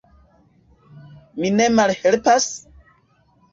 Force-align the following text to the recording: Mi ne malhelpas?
Mi 1.39 1.53
ne 1.59 1.69
malhelpas? 1.75 2.51